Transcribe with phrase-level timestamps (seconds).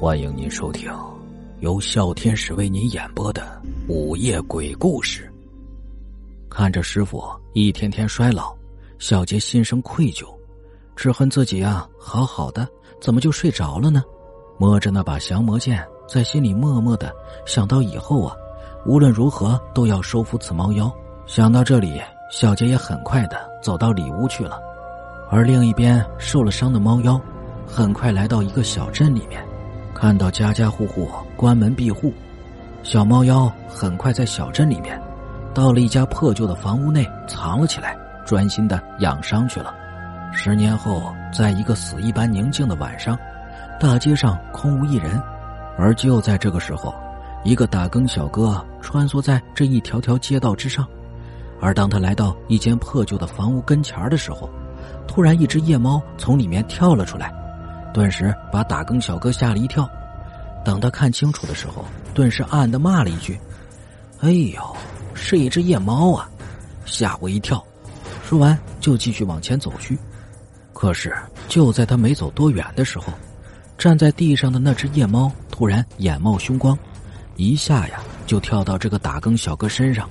[0.00, 0.90] 欢迎您收听
[1.58, 5.30] 由笑天使为您演播的午夜鬼故事。
[6.48, 7.22] 看着师傅
[7.52, 8.56] 一天天衰老，
[8.98, 10.24] 小杰心生愧疚，
[10.96, 12.66] 只恨自己啊，好好的
[12.98, 14.02] 怎么就睡着了呢？
[14.58, 17.12] 摸着那把降魔剑，在心里默默的
[17.44, 18.34] 想到以后啊，
[18.86, 20.90] 无论如何都要收服此猫妖。
[21.26, 22.00] 想到这里，
[22.32, 24.58] 小杰也很快的走到里屋去了。
[25.30, 27.20] 而另一边受了伤的猫妖，
[27.66, 29.46] 很快来到一个小镇里面。
[30.00, 32.10] 看到家家户户关门闭户，
[32.82, 34.98] 小猫妖很快在小镇里面，
[35.52, 39.74] 到了一家破旧的房屋内藏了起来，专心的养伤去了。
[40.32, 43.14] 十年后，在一个死一般宁静的晚上，
[43.78, 45.22] 大街上空无一人，
[45.76, 46.94] 而就在这个时候，
[47.44, 50.82] 一个打更小哥穿梭在这一条条街道之上，
[51.60, 54.48] 而当他来到一间破旧的房屋跟前的时候，
[55.06, 57.30] 突然一只夜猫从里面跳了出来。
[57.92, 59.88] 顿时把打更小哥吓了一跳，
[60.64, 63.38] 等他看清楚的时候，顿时暗暗的骂了一句
[64.20, 64.76] ：“哎呦，
[65.14, 66.28] 是一只夜猫啊，
[66.84, 67.64] 吓我一跳！”
[68.24, 69.98] 说完就继续往前走去。
[70.72, 71.14] 可是
[71.48, 73.06] 就在他没走多远的时候，
[73.76, 76.78] 站在地上的那只夜猫突然眼冒凶光，
[77.36, 80.08] 一下呀就跳到这个打更小哥身上，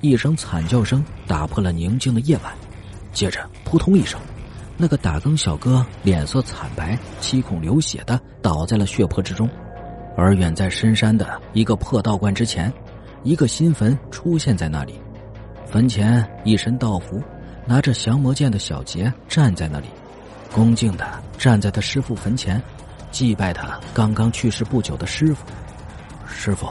[0.00, 2.52] 一声惨叫声打破了宁静的夜晚，
[3.12, 4.18] 接着扑通一声。
[4.76, 9.48] 那个打更小哥脸色惨白，七孔流血的倒在了血泊之中，
[10.16, 12.72] 而远在深山的一个破道观之前，
[13.22, 15.00] 一个新坟出现在那里。
[15.66, 17.22] 坟前一身道服、
[17.66, 19.86] 拿着降魔剑的小杰站在那里，
[20.52, 21.04] 恭敬的
[21.38, 22.62] 站在他师傅坟前，
[23.10, 25.44] 祭拜他刚刚去世不久的师傅。
[26.28, 26.68] 师傅，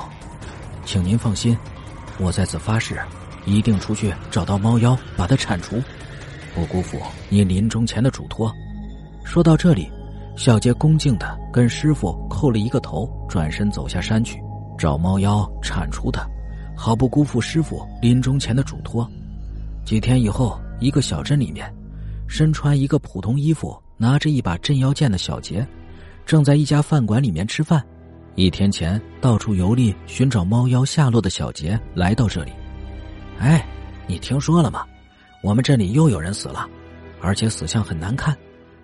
[0.86, 1.58] 请您放心，
[2.20, 3.00] 我在此发誓，
[3.46, 5.82] 一定出去找到猫妖，把它铲除。
[6.56, 6.98] 不辜负
[7.30, 8.52] 你临终前的嘱托。
[9.26, 9.92] 说到这里，
[10.38, 14.42] 小杰恭敬的跟师傅叩了一个头，转身走下山去
[14.78, 16.26] 找猫妖铲除他，
[16.76, 19.10] 好不辜负师傅临终前的嘱托。
[19.84, 21.72] 几天以后，一个小镇里面，
[22.28, 25.68] 身穿一个普通衣服、拿着一把镇妖剑的小杰，
[26.26, 27.84] 正在一家饭馆里面吃饭。
[28.36, 32.52] 一天前到处游历寻找猫妖下落的小杰来到这里。
[33.40, 33.66] 哎，
[34.08, 34.86] 你听说了吗？
[35.46, 36.68] 我们这里又有人死了，
[37.22, 38.36] 而且死相很难看，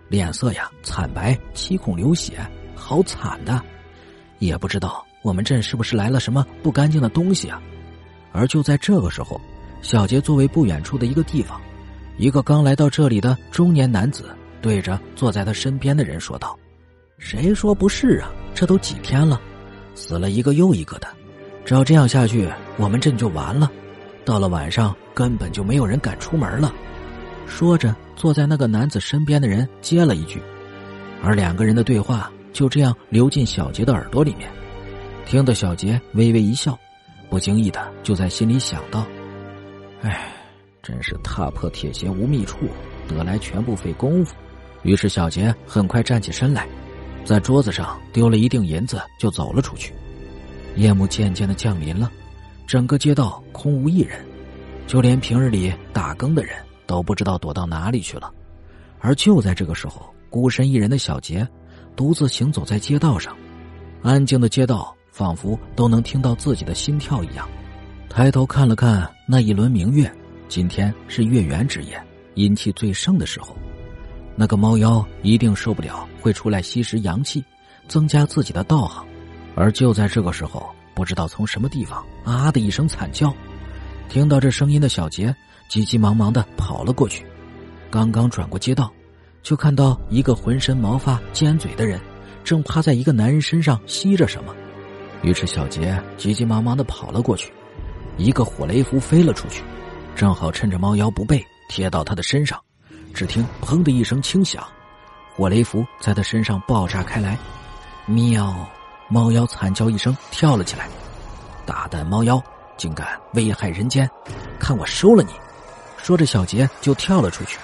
[0.09, 2.37] 脸色呀惨白，七孔流血，
[2.75, 3.59] 好惨的！
[4.37, 7.59] 也不知道我们镇是不是来了什么不干净的东西啊？
[8.31, 9.41] 而就在这个时候，
[9.81, 11.59] 小杰作为不远处的一个地方，
[12.19, 14.25] 一个刚来到这里的中年男子
[14.61, 16.55] 对着坐在他身边的人说道
[17.17, 18.29] ：“谁说不是啊？
[18.53, 19.41] 这都几天了，
[19.95, 21.07] 死了一个又一个的，
[21.65, 22.47] 照这样下去，
[22.77, 23.71] 我们镇就完了。”
[24.23, 26.73] 到了晚上，根本就没有人敢出门了。
[27.47, 30.41] 说着，坐在那个男子身边的人接了一句，
[31.23, 34.49] 而两个人的对话就这样流进小杰的耳朵里面，
[35.25, 36.77] 听得小杰微微一笑，
[37.29, 39.05] 不经意的就在心里想到
[40.01, 40.31] ：“哎，
[40.81, 42.57] 真是踏破铁鞋无觅处，
[43.07, 44.35] 得来全不费工夫。”
[44.83, 46.67] 于是小杰很快站起身来，
[47.23, 49.93] 在桌子上丢了一锭银子，就走了出去。
[50.75, 52.09] 夜幕渐渐的降临了。
[52.71, 54.25] 整个街道空无一人，
[54.87, 56.55] 就连平日里打更的人
[56.85, 58.31] 都不知道躲到哪里去了。
[59.01, 61.45] 而就在这个时候，孤身一人的小杰
[61.97, 63.35] 独自行走在街道上，
[64.01, 67.45] 安静的街道仿佛都能听到自己的心跳一样。
[68.07, 70.09] 抬头看了看那一轮明月，
[70.47, 72.01] 今天是月圆之夜，
[72.35, 73.53] 阴气最盛的时候，
[74.33, 77.43] 那个猫妖一定受不了，会出来吸食阳气，
[77.89, 79.05] 增加自己的道行。
[79.55, 80.73] 而就在这个时候。
[80.93, 83.33] 不知道从什么地方啊的一声惨叫，
[84.09, 85.35] 听到这声音的小杰
[85.67, 87.25] 急急忙忙的跑了过去。
[87.89, 88.91] 刚刚转过街道，
[89.41, 91.99] 就看到一个浑身毛发尖嘴的人
[92.43, 94.55] 正趴在一个男人身上吸着什么。
[95.23, 97.51] 于是小杰急急忙忙的跑了过去，
[98.17, 99.63] 一个火雷符飞了出去，
[100.15, 102.59] 正好趁着猫妖不备贴到他的身上。
[103.13, 104.65] 只听“砰”的一声轻响，
[105.35, 107.37] 火雷符在他身上爆炸开来。
[108.05, 108.67] 喵。
[109.11, 110.87] 猫妖惨叫一声，跳了起来。
[111.65, 112.41] 大胆猫妖，
[112.77, 114.09] 竟敢危害人间，
[114.57, 115.33] 看我收了你！
[115.97, 117.59] 说着，小杰就跳了出去。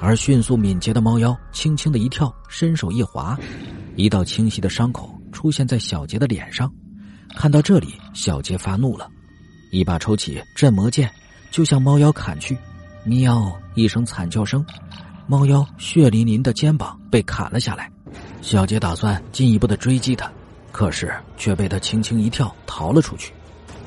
[0.00, 3.38] 而迅速敏捷的猫妖轻轻的一跳，伸手一划，
[3.94, 6.72] 一道清晰的伤口出现在小杰的脸上。
[7.36, 9.06] 看到这里，小杰发怒了，
[9.72, 11.10] 一把抽起镇魔剑，
[11.50, 12.56] 就向猫妖砍去。
[13.04, 13.52] 喵！
[13.74, 14.64] 一声惨叫声，
[15.26, 17.90] 猫妖血淋淋的肩膀被砍了下来。
[18.40, 20.32] 小杰打算进一步的追击他。
[20.72, 23.32] 可是却被他轻轻一跳逃了出去，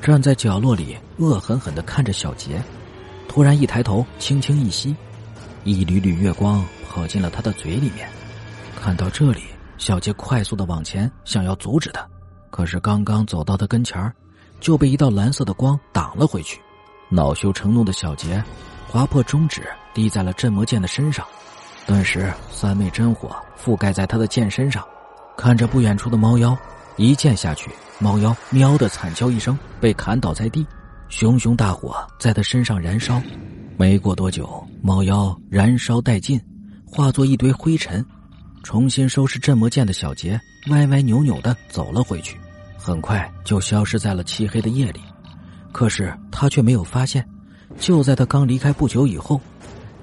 [0.02, 2.62] 站在角落里恶狠狠的看着小杰，
[3.26, 4.94] 突然一抬头轻轻一吸，
[5.64, 8.08] 一缕缕月光跑进了他的嘴里面。
[8.76, 9.44] 看到这里，
[9.78, 12.06] 小杰快速的往前，想要阻止他，
[12.50, 14.12] 可是刚刚走到他跟前
[14.60, 16.60] 就被一道蓝色的光挡了回去。
[17.08, 18.42] 恼羞成怒的小杰
[18.88, 21.26] 划破中指，滴在了镇魔剑的身上，
[21.86, 24.84] 顿时三昧真火覆盖在他的剑身上。
[25.36, 26.56] 看着不远处的猫妖，
[26.96, 30.66] 一剑下去，猫妖喵的惨叫一声，被砍倒在地。
[31.08, 33.20] 熊熊大火在他身上燃烧，
[33.76, 36.40] 没过多久，猫妖燃烧殆尽，
[36.84, 38.04] 化作一堆灰尘。
[38.62, 42.38] 重新收拾镇魔剑的小杰歪歪扭扭的走了回去，
[42.78, 45.00] 很快就消失在了漆黑的夜里。
[45.70, 47.24] 可是他却没有发现，
[47.78, 49.40] 就在他刚离开不久以后，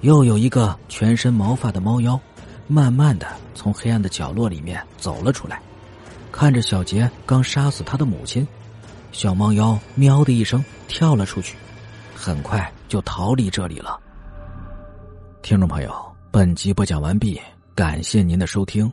[0.02, 2.20] 又有一个全身毛发的猫妖，
[2.68, 5.62] 慢慢的从黑暗的角落里面走了出来。
[6.42, 8.48] 看着小杰刚杀死他的母亲，
[9.12, 11.56] 小猫妖喵的一声跳了出去，
[12.16, 14.00] 很快就逃离这里了。
[15.44, 15.94] 听众朋友，
[16.32, 17.40] 本集播讲完毕。
[17.76, 18.92] 感谢您的收听。